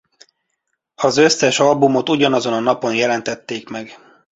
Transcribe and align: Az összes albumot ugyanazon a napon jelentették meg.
Az 0.95 1.17
összes 1.17 1.59
albumot 1.59 2.09
ugyanazon 2.09 2.53
a 2.53 2.59
napon 2.59 2.95
jelentették 2.95 3.69
meg. 3.69 3.99